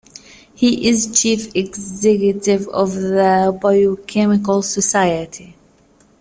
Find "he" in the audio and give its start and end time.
0.55-0.89